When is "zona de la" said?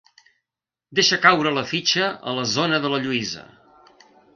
2.59-3.05